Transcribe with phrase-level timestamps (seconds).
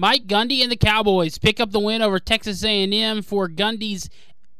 [0.00, 4.08] Mike Gundy and the Cowboys pick up the win over Texas A&M for Gundy's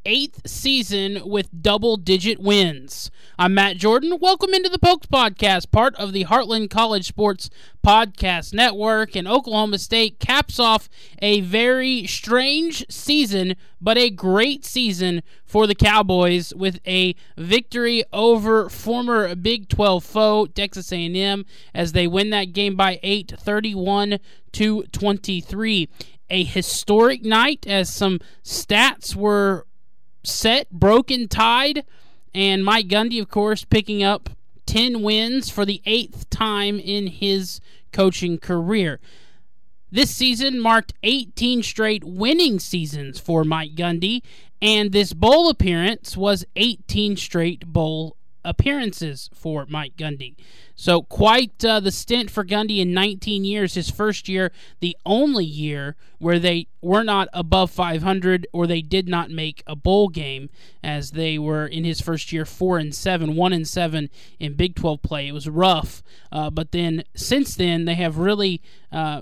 [0.05, 3.11] eighth season with double digit wins.
[3.37, 4.17] I'm Matt Jordan.
[4.19, 7.49] Welcome into the Pokes Podcast, part of the Heartland College Sports
[7.85, 9.15] Podcast Network.
[9.15, 10.89] And Oklahoma State caps off
[11.21, 18.69] a very strange season, but a great season for the Cowboys with a victory over
[18.69, 24.19] former Big 12 foe Texas A&M as they win that game by 8, 31
[24.53, 25.89] to 23.
[26.29, 29.65] A historic night as some stats were
[30.23, 31.83] set, broken, tied,
[32.33, 34.29] and Mike Gundy, of course, picking up
[34.65, 37.59] 10 wins for the eighth time in his
[37.91, 38.99] coaching career.
[39.91, 44.21] This season marked 18 straight winning seasons for Mike Gundy,
[44.61, 50.35] and this bowl appearance was 18 straight bowl appearances for Mike Gundy.
[50.75, 53.75] So, quite uh, the stint for Gundy in 19 years.
[53.75, 59.07] His first year, the only year where they were not above 500 or they did
[59.07, 60.49] not make a bowl game,
[60.83, 64.75] as they were in his first year 4 and 7, 1 and 7 in Big
[64.75, 65.27] 12 play.
[65.27, 68.61] It was rough, uh, but then since then, they have really.
[68.91, 69.21] Uh,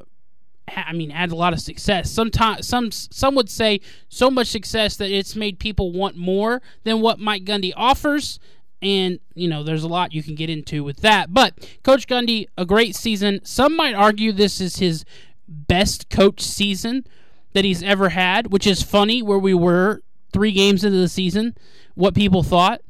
[0.76, 2.12] I mean, had a lot of success.
[2.12, 7.02] Sometimes, some some would say so much success that it's made people want more than
[7.02, 8.40] what Mike Gundy offers
[8.82, 11.34] and you know there's a lot you can get into with that.
[11.34, 13.42] But coach gundy a great season.
[13.44, 15.06] Some might argue this is his
[15.48, 17.06] best coach season
[17.54, 21.56] that he's ever had which is funny where we were three games into the season
[21.96, 22.82] what people thought.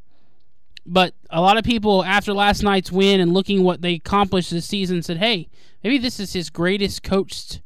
[0.85, 4.65] But a lot of people after last night's win and looking what they accomplished this
[4.65, 5.47] season said hey
[5.83, 7.61] maybe this is his greatest coached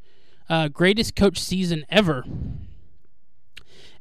[0.49, 2.23] uh, greatest coach season ever.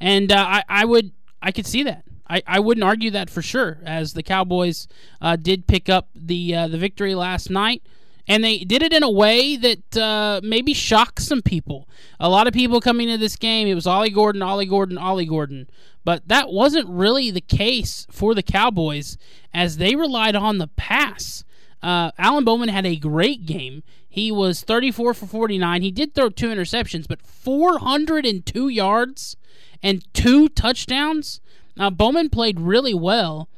[0.00, 3.42] And uh, I, I would i could see that I, I wouldn't argue that for
[3.42, 4.88] sure, as the Cowboys
[5.20, 7.82] uh, did pick up the uh, the victory last night.
[8.28, 11.88] And they did it in a way that uh, maybe shocked some people.
[12.20, 15.26] A lot of people coming into this game, it was Ollie Gordon, Ollie Gordon, Ollie
[15.26, 15.68] Gordon.
[16.04, 19.18] But that wasn't really the case for the Cowboys,
[19.52, 21.44] as they relied on the pass.
[21.82, 23.82] Uh, Alan Bowman had a great game.
[24.08, 25.82] He was 34 for 49.
[25.82, 29.36] He did throw two interceptions, but 402 yards
[29.82, 31.40] and two touchdowns.
[31.76, 33.48] Now, Bowman played really well,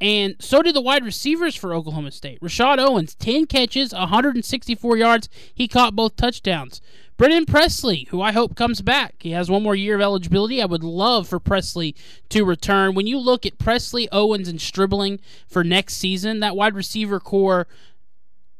[0.00, 2.40] and so did the wide receivers for Oklahoma State.
[2.40, 5.28] Rashad Owens, 10 catches, 164 yards.
[5.54, 6.80] He caught both touchdowns.
[7.16, 9.14] Brennan Presley, who I hope comes back.
[9.20, 10.60] He has one more year of eligibility.
[10.60, 11.94] I would love for Presley
[12.30, 12.94] to return.
[12.94, 17.68] When you look at Presley, Owens, and Stribling for next season, that wide receiver core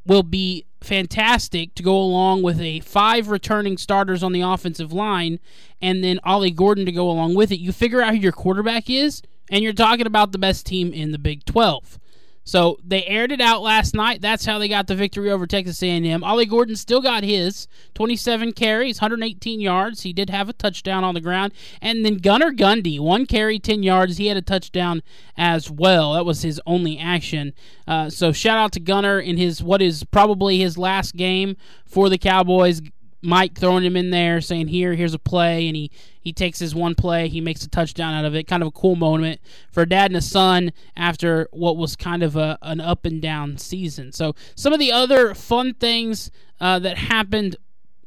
[0.06, 5.40] will be fantastic to go along with a five returning starters on the offensive line
[5.80, 7.58] and then Ollie Gordon to go along with it.
[7.58, 11.12] You figure out who your quarterback is, and you're talking about the best team in
[11.12, 11.98] the Big 12.
[12.44, 14.20] So they aired it out last night.
[14.20, 16.22] That's how they got the victory over Texas A&M.
[16.22, 20.02] Ollie Gordon still got his 27 carries, 118 yards.
[20.02, 23.82] He did have a touchdown on the ground, and then Gunnar Gundy, one carry, 10
[23.82, 24.18] yards.
[24.18, 25.02] He had a touchdown
[25.36, 26.12] as well.
[26.12, 27.54] That was his only action.
[27.88, 31.56] Uh, so shout out to Gunnar in his what is probably his last game
[31.86, 32.82] for the Cowboys.
[33.24, 35.90] Mike throwing him in there, saying, "Here, here's a play," and he
[36.24, 38.44] he takes his one play, he makes a touchdown out of it.
[38.44, 39.40] Kind of a cool moment
[39.70, 43.20] for a dad and a son after what was kind of a, an up and
[43.20, 44.10] down season.
[44.10, 46.30] So some of the other fun things
[46.60, 47.56] uh, that happened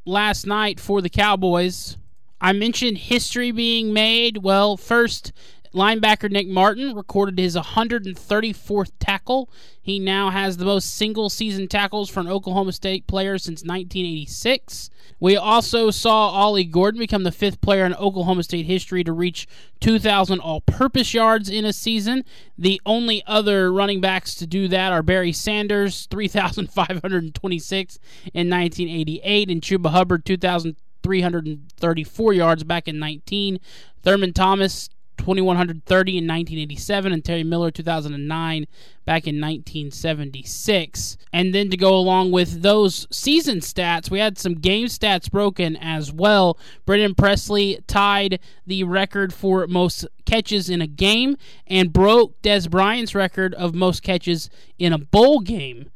[0.03, 1.97] last night for the Cowboys.
[2.41, 4.37] I mentioned history being made.
[4.37, 5.31] Well, first,
[5.73, 9.49] Linebacker Nick Martin recorded his 134th tackle.
[9.81, 14.89] He now has the most single season tackles for an Oklahoma State player since 1986.
[15.19, 19.47] We also saw Ollie Gordon become the fifth player in Oklahoma State history to reach
[19.79, 22.23] 2,000 all purpose yards in a season.
[22.57, 27.99] The only other running backs to do that are Barry Sanders, 3,526
[28.33, 33.59] in 1988, and Chuba Hubbard, 2,334 yards back in 19.
[34.03, 38.67] Thurman Thomas, 2130 in 1987 and Terry Miller 2009
[39.05, 41.17] back in 1976.
[41.33, 45.75] And then to go along with those season stats, we had some game stats broken
[45.77, 46.57] as well.
[46.85, 53.15] Brennan Presley tied the record for most catches in a game and broke Dez Bryant's
[53.15, 55.89] record of most catches in a bowl game.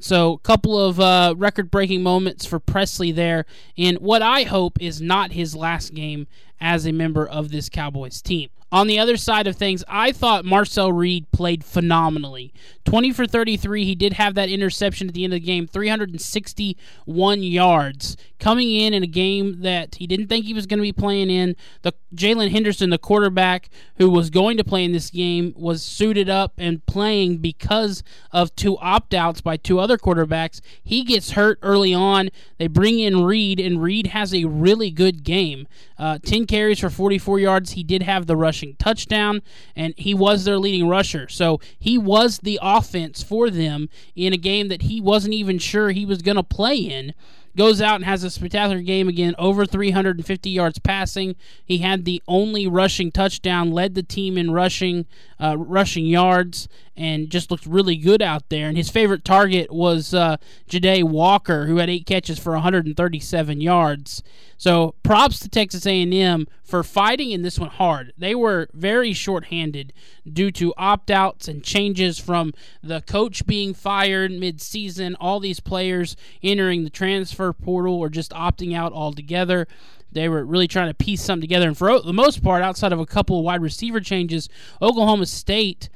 [0.00, 4.80] So, a couple of uh, record breaking moments for Presley there in what I hope
[4.80, 6.26] is not his last game
[6.60, 8.50] as a member of this Cowboys team.
[8.74, 12.52] On the other side of things, I thought Marcel Reed played phenomenally.
[12.84, 13.84] 20 for 33.
[13.84, 18.16] He did have that interception at the end of the game, 361 yards.
[18.40, 21.30] Coming in in a game that he didn't think he was going to be playing
[21.30, 21.54] in.
[21.82, 26.28] The Jaden Henderson, the quarterback who was going to play in this game, was suited
[26.28, 30.60] up and playing because of two opt outs by two other quarterbacks.
[30.82, 32.30] He gets hurt early on.
[32.58, 35.68] They bring in Reed, and Reed has a really good game.
[35.96, 37.70] Uh, 10 carries for 44 yards.
[37.72, 39.42] He did have the rushing touchdown,
[39.76, 41.28] and he was their leading rusher.
[41.28, 45.90] So he was the offense for them in a game that he wasn't even sure
[45.90, 47.14] he was going to play in
[47.56, 51.36] goes out and has a spectacular game again, over 350 yards passing.
[51.64, 55.06] He had the only rushing touchdown, led the team in rushing
[55.44, 58.68] uh, rushing yards, and just looked really good out there.
[58.68, 60.36] And his favorite target was uh,
[60.68, 64.22] Jahdae Walker, who had eight catches for 137 yards.
[64.56, 68.12] So props to Texas A&M for fighting in this one hard.
[68.16, 69.92] They were very shorthanded
[70.30, 76.84] due to opt-outs and changes from the coach being fired mid-season, all these players entering
[76.84, 79.66] the transfer portal or just opting out altogether.
[80.14, 81.68] They were really trying to piece something together.
[81.68, 84.48] And for the most part, outside of a couple of wide receiver changes,
[84.80, 85.88] Oklahoma State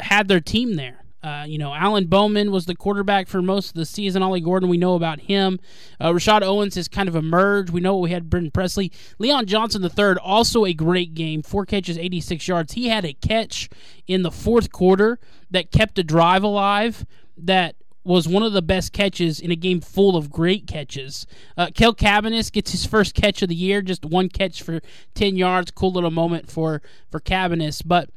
[0.00, 1.04] had their team there.
[1.22, 4.22] Uh, you know, Alan Bowman was the quarterback for most of the season.
[4.22, 5.58] Ollie Gordon, we know about him.
[5.98, 7.70] Uh, Rashad Owens has kind of emerged.
[7.70, 8.92] We know what we had Brennan Presley.
[9.18, 11.42] Leon Johnson III, also a great game.
[11.42, 12.74] Four catches, 86 yards.
[12.74, 13.68] He had a catch
[14.06, 15.18] in the fourth quarter
[15.50, 17.04] that kept a drive alive
[17.36, 17.74] that
[18.08, 21.26] was one of the best catches in a game full of great catches.
[21.58, 24.80] Uh, Kel Cabaniss gets his first catch of the year, just one catch for
[25.14, 25.70] 10 yards.
[25.70, 27.82] Cool little moment for, for Cabaniss.
[27.84, 28.08] But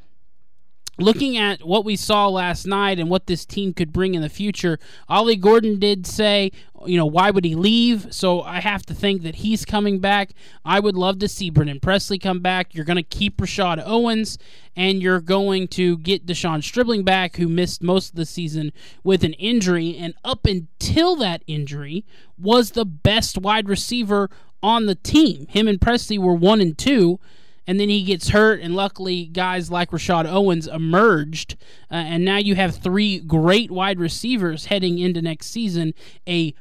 [1.01, 4.30] looking at what we saw last night and what this team could bring in the
[4.30, 6.51] future, Ollie Gordon did say,
[6.86, 8.07] you know, why would he leave?
[8.13, 10.31] So I have to think that he's coming back.
[10.65, 12.74] I would love to see Brennan Presley come back.
[12.74, 14.38] You're going to keep Rashad Owens,
[14.75, 18.71] and you're going to get De'Zhaun Stribling back, who missed most of the season
[19.04, 22.04] with an injury, and up until that injury
[22.38, 24.30] was the best wide receiver
[24.63, 25.47] on the team.
[25.47, 27.19] Him and Presley were one and two
[27.67, 31.55] and then he gets hurt, and luckily guys like Rashad Owens emerged,
[31.91, 35.93] uh, and now you have three great wide receivers heading into next season,
[36.27, 36.53] a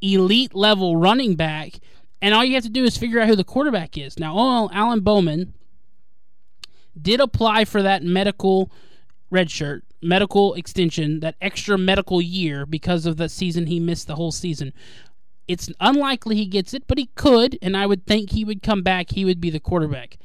[0.00, 1.74] elite level running back,
[2.20, 4.18] and all you have to do is figure out who the quarterback is.
[4.18, 5.54] Now, oh, Alan Bowman
[7.00, 8.70] did apply for that medical
[9.30, 14.16] red shirt, medical extension, that extra medical year because of the season he missed the
[14.16, 14.72] whole season.
[15.48, 18.82] It's unlikely he gets it, but he could, and I would think he would come
[18.82, 19.10] back.
[19.10, 20.18] He would be the quarterback.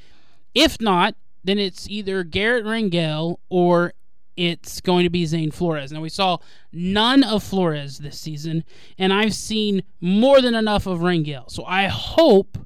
[0.53, 3.93] If not, then it's either Garrett Rangel or
[4.35, 5.91] it's going to be Zane Flores.
[5.91, 6.37] Now, we saw
[6.71, 8.63] none of Flores this season,
[8.97, 11.49] and I've seen more than enough of Rangel.
[11.49, 12.57] So I hope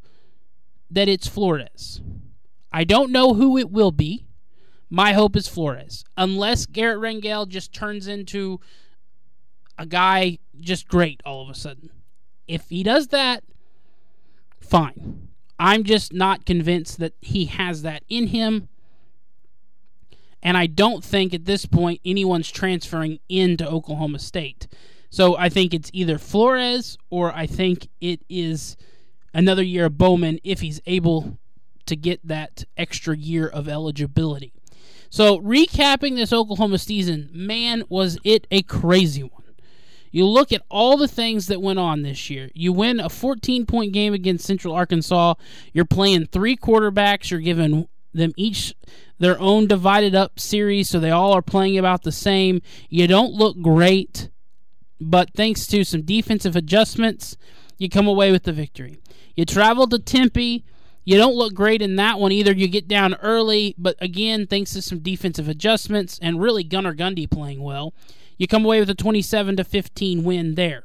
[0.90, 2.02] that it's Flores.
[2.72, 4.26] I don't know who it will be.
[4.90, 6.04] My hope is Flores.
[6.18, 8.60] Unless Garrett Rangel just turns into
[9.78, 11.90] a guy just great all of a sudden.
[12.52, 13.44] If he does that,
[14.60, 15.30] fine.
[15.58, 18.68] I'm just not convinced that he has that in him.
[20.44, 24.68] And I don't think at this point anyone's transferring into Oklahoma State.
[25.10, 28.76] So I think it's either Flores or I think it is
[29.34, 31.38] another year of Bowman if he's able
[31.86, 34.52] to get that extra year of eligibility.
[35.10, 39.41] So recapping this Oklahoma season, man, was it a crazy one.
[40.12, 42.50] You look at all the things that went on this year.
[42.54, 45.36] You win a 14 point game against Central Arkansas.
[45.74, 47.32] You're playing three quarterbacks.
[47.32, 48.76] You're giving them each
[49.20, 52.62] their own divided up series, so they all are playing about the same.
[52.90, 54.30] You don't look great,
[55.00, 57.38] but thanks to some defensive adjustments,
[57.78, 59.00] you come away with the victory.
[59.36, 60.66] You travel to Tempe.
[61.04, 62.54] You don't look great in that one either.
[62.54, 67.30] You get down early, but again, thanks to some defensive adjustments and really Gunnar Gundy
[67.30, 67.94] playing well,
[68.42, 70.84] you come away with a 27 to 15 win there.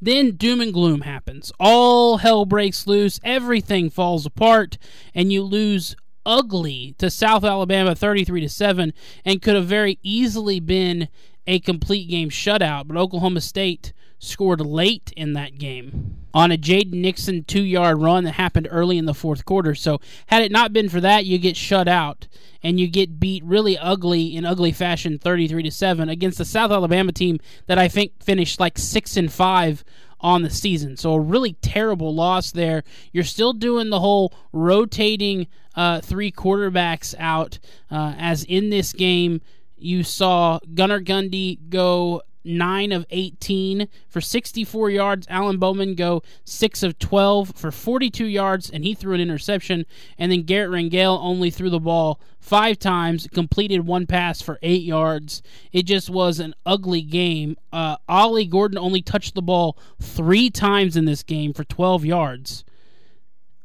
[0.00, 1.50] Then doom and gloom happens.
[1.58, 4.78] All hell breaks loose, everything falls apart,
[5.12, 8.92] and you lose ugly to South Alabama 33 to 7
[9.24, 11.08] and could have very easily been
[11.48, 16.94] a complete game shutout, but Oklahoma State scored late in that game on a Jaden
[16.94, 19.74] Nixon two yard run that happened early in the fourth quarter.
[19.74, 22.28] So, had it not been for that, you get shut out
[22.62, 26.70] and you get beat really ugly in ugly fashion 33 to 7 against the South
[26.70, 29.84] Alabama team that I think finished like 6 and 5
[30.20, 30.96] on the season.
[30.96, 32.82] So a really terrible loss there.
[33.12, 39.40] You're still doing the whole rotating uh, three quarterbacks out, uh, as in this game
[39.76, 45.26] you saw Gunnar Gundy go 9 of 18 for 64 yards.
[45.30, 49.86] Alan Bowman go 6 of 12 for 42 yards, and he threw an interception.
[50.18, 54.82] And then Garrett Rangel only threw the ball five times, completed one pass for 8
[54.82, 55.42] yards.
[55.72, 57.56] It just was an ugly game.
[57.72, 62.64] Uh, Ollie Gordon only touched the ball three times in this game for 12 yards.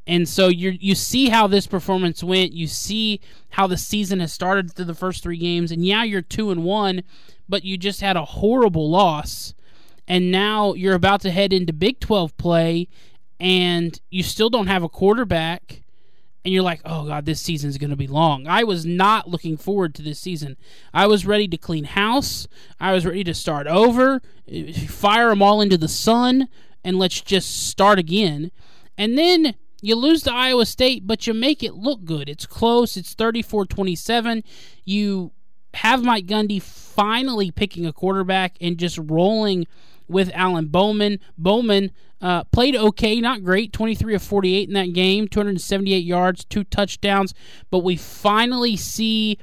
[0.06, 2.52] And so you you see how this performance went.
[2.52, 6.22] You see how the season has started through the first three games, and yeah, you're
[6.22, 7.04] two and one,
[7.48, 9.54] but you just had a horrible loss,
[10.08, 12.90] and now you're about to head into Big Twelve play,
[13.40, 15.84] and you still don't have a quarterback,
[16.44, 18.46] and you're like, oh god, this season's going to be long.
[18.46, 20.58] I was not looking forward to this season.
[20.94, 22.46] I was ready to clean house.
[22.78, 26.50] I was ready to start over, eh, fire them all into the sun,
[26.84, 28.52] and let's just start again.
[28.98, 32.30] And then you lose to Iowa State, but you make it look good.
[32.30, 32.96] It's close.
[32.96, 34.44] It's 34 27.
[34.86, 35.34] You
[35.74, 39.68] have Mike Gundy finally picking a quarterback and just rolling
[40.08, 41.20] with Alan Bowman.
[41.38, 46.64] Bowman uh, played okay, not great, 23 of 48 in that game, 278 yards, two
[46.64, 47.34] touchdowns,
[47.70, 49.38] but we finally see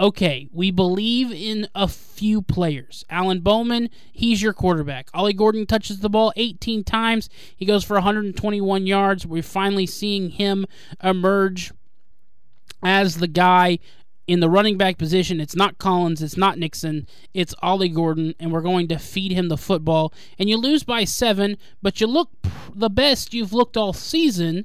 [0.00, 3.04] okay, we believe in a few players.
[3.10, 5.10] Alan Bowman, he's your quarterback.
[5.12, 7.28] Ollie Gordon touches the ball 18 times.
[7.54, 9.26] He goes for 121 yards.
[9.26, 10.64] We're finally seeing him
[11.04, 11.72] emerge
[12.82, 13.78] as the guy
[14.26, 15.40] in the running back position.
[15.40, 19.48] It's not Collins, it's not Nixon, it's Ollie Gordon, and we're going to feed him
[19.48, 20.14] the football.
[20.38, 22.30] And you lose by seven, but you look
[22.74, 24.64] the best you've looked all season,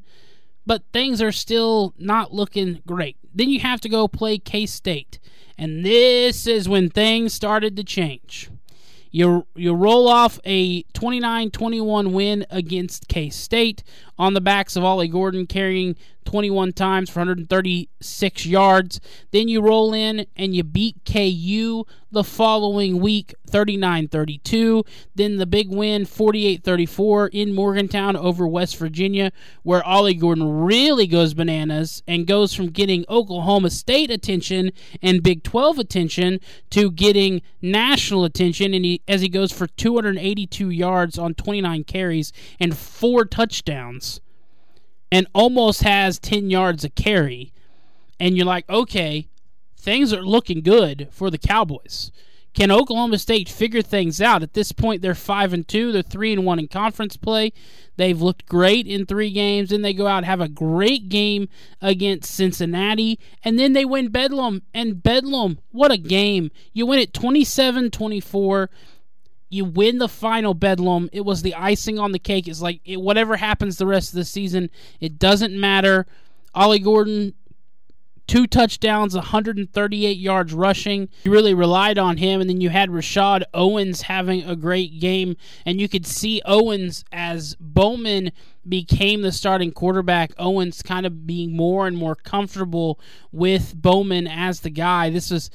[0.66, 3.18] but things are still not looking great.
[3.36, 5.20] Then you have to go play K State.
[5.58, 8.50] And this is when things started to change.
[9.12, 13.84] You, you roll off a 29 21 win against K State
[14.18, 19.00] on the backs of Ollie Gordon carrying 21 times for 136 yards.
[19.32, 24.84] Then you roll in and you beat KU the following week 39 32.
[25.16, 29.32] Then the big win 48 34 in Morgantown over West Virginia,
[29.64, 35.44] where Ollie Gordon really goes bananas and goes from getting Oklahoma State attention and Big
[35.44, 36.40] 12 attention
[36.72, 38.74] to getting national attention.
[38.74, 44.22] And he, as he goes for 282 yards on 29 carries and four touchdowns
[45.12, 47.54] and almost has 10 yards of carry.
[48.20, 49.28] And you're like, okay,
[49.78, 52.12] things are looking good for the Cowboys.
[52.56, 54.42] Can Oklahoma State figure things out?
[54.42, 55.92] At this point, they're five and two.
[55.92, 57.52] They're three and one in conference play.
[57.98, 59.72] They've looked great in three games.
[59.72, 61.50] Then they go out have a great game
[61.82, 64.62] against Cincinnati, and then they win Bedlam.
[64.74, 66.50] And Bedlam, what a game!
[66.72, 68.70] You win it 27-24
[69.56, 71.10] you win the final bedlam.
[71.12, 72.48] It was the icing on the cake.
[72.48, 74.70] It's like it, whatever happens the rest of the season
[75.00, 76.06] it doesn't matter.
[76.54, 77.34] Ollie gordon
[78.28, 81.10] two touchdowns 138 yards rushing.
[81.24, 85.36] You really relied on him and then you had Rashad owens having a great game
[85.66, 88.32] and you could see owens as bowman
[88.68, 93.00] became the starting quarterback owens kind of being more and more comfortable
[93.32, 95.10] with bowman as the guy.
[95.10, 95.52] This was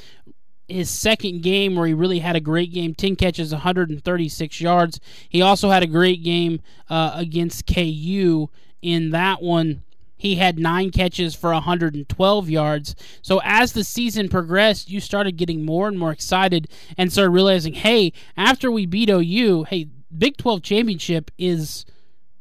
[0.70, 5.42] his second game where he really had a great game 10 catches 136 yards he
[5.42, 8.48] also had a great game uh, against ku
[8.82, 9.82] in that one
[10.20, 12.94] he had nine catches for 112 yards.
[13.22, 17.72] So as the season progressed, you started getting more and more excited and started realizing,
[17.72, 21.86] hey, after we beat OU, hey, Big 12 championship is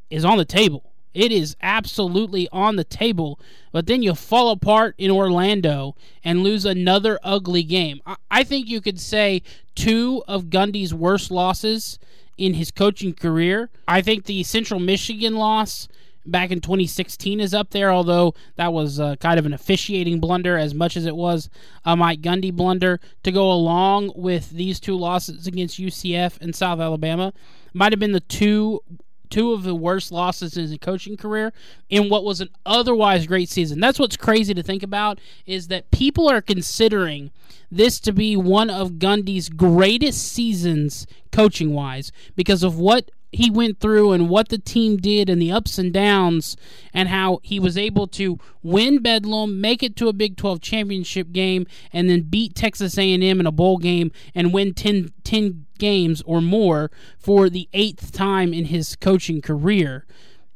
[0.10, 0.89] is on the table.
[1.14, 3.40] It is absolutely on the table.
[3.72, 8.02] But then you fall apart in Orlando and lose another ugly game.
[8.30, 9.42] I think you could say
[9.76, 12.00] two of Gundy's worst losses
[12.38, 13.70] in his coaching career.
[13.88, 15.88] I think the Central Michigan loss
[16.26, 20.58] back in 2016 is up there, although that was uh, kind of an officiating blunder
[20.58, 21.50] as much as it was
[21.86, 23.00] a Mike Gundy blunder.
[23.24, 27.34] To go along with these two losses against UCF and South Alabama,
[27.74, 28.82] might have been the two
[29.30, 31.54] two of the worst losses in his coaching career
[31.90, 33.80] in what was an otherwise great season.
[33.80, 37.32] That's what's crazy to think about is that people are considering
[37.72, 43.80] this to be one of Gundy's greatest seasons coaching wise because of what he went
[43.80, 46.58] through and what the team did and the ups and downs
[46.94, 51.32] and how he was able to win Bedlam, make it to a Big 12 championship
[51.32, 56.22] game and then beat Texas A&M in a bowl game and win 10, 10 games
[56.26, 60.06] or more for the eighth time in his coaching career.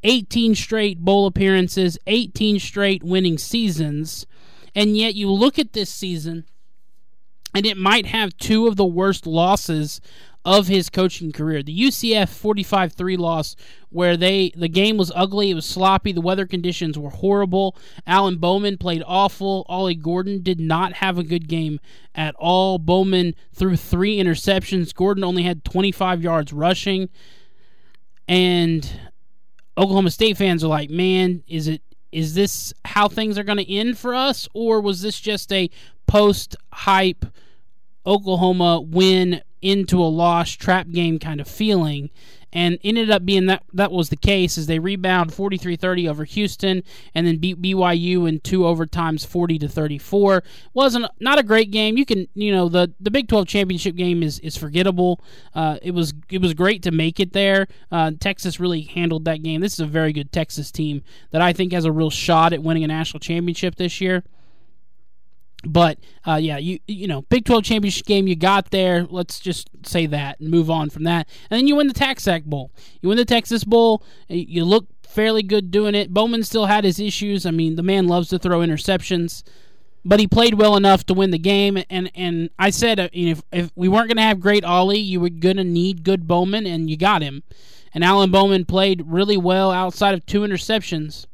[0.04, 4.26] 18 straight bowl appearances, 18 straight winning seasons.
[4.76, 6.46] And yet you look at this season
[7.54, 10.02] and it might have two of the worst losses
[10.46, 11.64] of his coaching career.
[11.64, 13.56] The UCF 45-3 loss
[13.90, 17.78] where they the game was ugly, it was sloppy, the weather conditions were horrible.
[18.06, 19.66] Alan Bowman played awful.
[19.70, 21.80] Ollie Gordon did not have a good game
[22.14, 22.80] at all.
[22.80, 24.94] Bowman threw 3 interceptions.
[24.94, 27.10] Gordon only had 25 yards rushing.
[28.28, 28.90] And
[29.78, 31.82] Oklahoma State fans are like, "Man, is it
[32.12, 35.70] is this how things are going to end for us or was this just a
[36.06, 37.26] post hype
[38.06, 42.10] Oklahoma win into a lost trap game kind of feeling.
[42.56, 46.84] And ended up being that that was the case as they rebound 43-30 over Houston
[47.16, 50.44] and then beat BYU in two overtimes 40 to 34
[50.76, 51.98] wasn't not a great game.
[51.98, 55.20] You can you know the the Big 12 championship game is is forgettable.
[55.56, 57.68] Uh, it was it was great to make it there.
[57.92, 59.62] Uh, Texas really handled that game.
[59.62, 61.02] This is a very good Texas team
[61.32, 64.24] that I think has a real shot at winning a national championship this year
[65.66, 69.06] but uh, yeah, you you know, Big 12 championship game you got there.
[69.10, 71.28] Let's just say that and move on from that.
[71.50, 72.72] And then you win the TaxAct Bowl.
[73.02, 74.04] You win the Texas Bowl.
[74.28, 76.14] You look fairly good doing it.
[76.14, 77.46] Bowman still had his issues.
[77.46, 79.44] I mean, the man loves to throw interceptions,
[80.04, 81.82] but he played well enough to win the game.
[81.90, 85.30] And and I said uh, if if we weren't to have great Ollie, you were
[85.30, 87.44] to need good Bowman, and you got him.
[87.94, 91.28] And Alan Bowman played really well outside of two interceptions.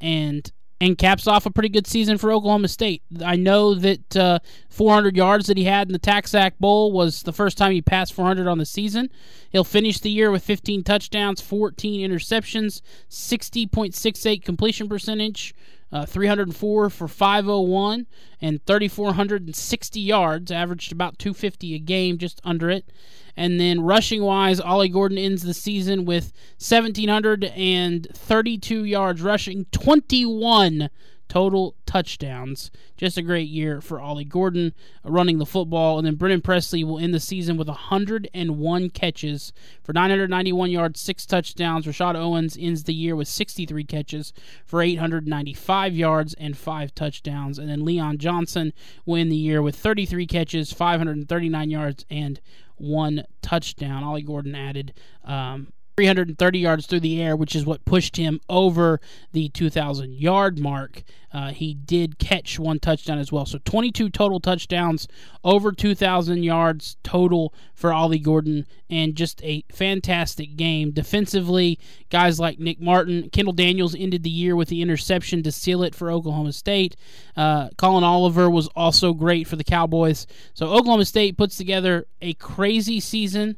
[0.00, 0.50] And
[0.84, 3.02] and caps off a pretty good season for Oklahoma State.
[3.24, 4.38] I know that uh,
[4.68, 8.12] 400 yards that he had in the TaxAct Bowl was the first time he passed
[8.12, 9.08] 400 on the season.
[9.48, 15.54] He'll finish the year with 15 touchdowns, 14 interceptions, 60.68 completion percentage,
[15.90, 18.06] uh, 304 for 501,
[18.42, 22.92] and 3,460 yards, averaged about 250 a game, just under it.
[23.36, 30.88] And then rushing wise, Ollie Gordon ends the season with 1,732 yards rushing, 21
[31.28, 32.70] total touchdowns.
[32.96, 34.72] Just a great year for Ollie Gordon
[35.02, 35.98] running the football.
[35.98, 41.26] And then Brennan Presley will end the season with 101 catches for 991 yards, six
[41.26, 41.86] touchdowns.
[41.86, 44.32] Rashad Owens ends the year with 63 catches
[44.64, 47.58] for 895 yards and five touchdowns.
[47.58, 48.72] And then Leon Johnson
[49.04, 52.40] will end the year with 33 catches, 539 yards, and
[52.84, 54.04] one touchdown.
[54.04, 59.00] Ollie Gordon added um, 330 yards through the air, which is what pushed him over
[59.32, 61.02] the 2,000 yard mark.
[61.32, 63.44] Uh, he did catch one touchdown as well.
[63.44, 65.08] So 22 total touchdowns,
[65.42, 70.92] over 2,000 yards total for Ollie Gordon, and just a fantastic game.
[70.92, 75.82] Defensively, guys like Nick Martin, Kendall Daniels ended the year with the interception to seal
[75.82, 76.94] it for Oklahoma State.
[77.36, 80.28] Uh, Collin Oliver was also great for the Cowboys.
[80.54, 83.56] So Oklahoma State puts together a crazy season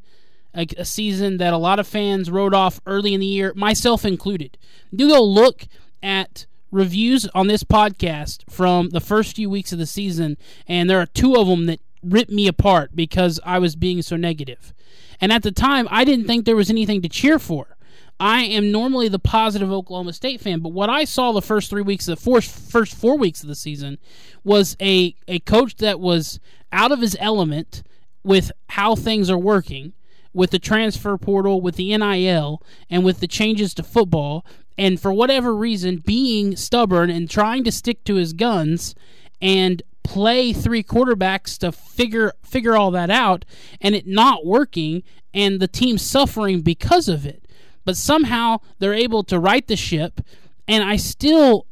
[0.56, 4.04] a, a season that a lot of fans wrote off early in the year, myself
[4.04, 4.58] included.
[4.94, 5.66] Do go look
[6.02, 11.00] at reviews on this podcast from the first few weeks of the season, and there
[11.00, 14.73] are two of them that ripped me apart because I was being so negative.
[15.21, 17.76] And at the time, I didn't think there was anything to cheer for.
[18.19, 21.82] I am normally the positive Oklahoma State fan, but what I saw the first three
[21.82, 23.99] weeks of the four, first four weeks of the season
[24.42, 26.40] was a, a coach that was
[26.73, 27.82] out of his element
[28.25, 29.92] with how things are working
[30.36, 34.44] with the transfer portal, with the NIL, and with the changes to football,
[34.76, 38.94] and for whatever reason, being stubborn and trying to stick to his guns
[39.40, 43.44] and play three quarterbacks to figure figure all that out
[43.80, 45.02] and it not working
[45.34, 47.46] and the team suffering because of it.
[47.84, 50.20] But somehow they're able to right the ship
[50.68, 51.66] and I still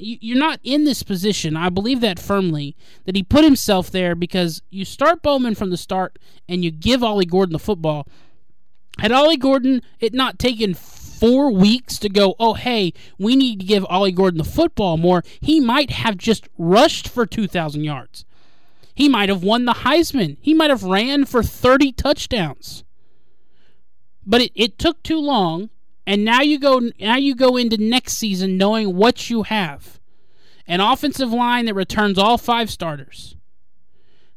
[0.00, 1.56] you're not in this position.
[1.56, 5.76] I believe that firmly that he put himself there because you start Bowman from the
[5.76, 8.06] start and you give Ollie Gordon the football.
[8.98, 13.66] Had Ollie Gordon it not taken four weeks to go, oh, hey, we need to
[13.66, 18.24] give Ollie Gordon the football more, he might have just rushed for 2,000 yards.
[18.94, 20.38] He might have won the Heisman.
[20.40, 22.84] He might have ran for 30 touchdowns.
[24.26, 25.70] But it, it took too long
[26.06, 30.00] and now you go now you go into next season knowing what you have.
[30.66, 33.36] An offensive line that returns all five starters.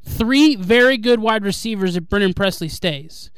[0.03, 3.29] Three very good wide receivers if Brennan Presley stays.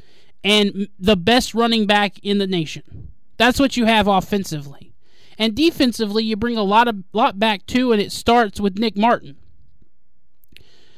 [0.42, 3.10] And the best running back in the nation.
[3.36, 4.94] That's what you have offensively.
[5.38, 8.96] And defensively, you bring a lot of lot back too, and it starts with Nick
[8.96, 9.36] Martin.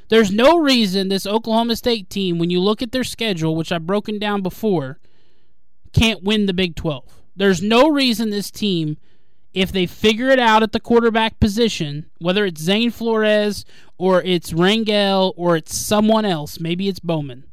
[0.09, 3.87] There's no reason this Oklahoma State team, when you look at their schedule, which I've
[3.87, 4.99] broken down before,
[5.93, 7.18] can't win the Big 12.
[7.39, 8.99] There's no reason this team,
[9.55, 13.65] if they figure it out at the quarterback position, whether it's Zane Flores
[13.97, 17.45] or it's Rangel or it's someone else, maybe it's Bowman,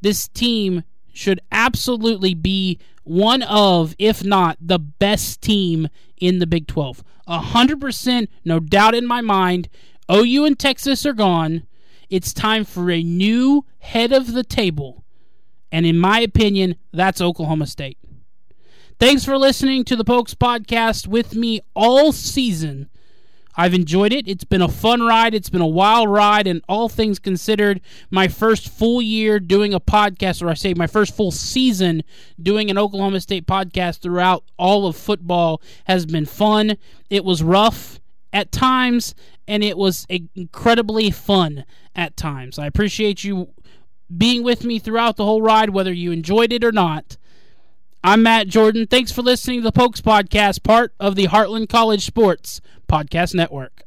[0.00, 6.68] this team should absolutely be one of, if not the best team in the Big
[6.68, 7.02] 12.
[7.28, 9.68] 100%, no doubt in my mind.
[10.10, 11.66] OU and Texas are gone.
[12.08, 15.04] It's time for a new head of the table
[15.72, 17.98] And in my opinion, that's Oklahoma State.
[19.00, 22.90] Thanks for listening to the Pokes podcast with me all season.
[23.56, 24.28] I've enjoyed it.
[24.28, 25.32] It's been a fun ride.
[25.32, 26.46] It's been a wild ride.
[26.46, 30.86] And all things considered, my first full year doing a podcast, or I say my
[30.86, 32.02] first full season
[32.42, 36.76] doing an Oklahoma State podcast throughout all of football has been fun.
[37.08, 38.00] It was rough
[38.34, 39.14] at times,
[39.48, 41.64] and it was incredibly fun
[41.96, 42.58] at times.
[42.58, 43.48] I appreciate you
[44.14, 47.16] being with me throughout the whole ride, whether you enjoyed it or not.
[48.02, 48.86] I'm Matt Jordan.
[48.86, 53.84] Thanks for listening to the Pokes Podcast, part of the Heartland College Sports Podcast Network.